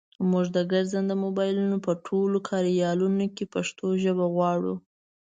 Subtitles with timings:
[0.29, 4.73] مونږ د ګرځنده مبایل په ټولو کاریالونو کې پښتو ژبه غواړو.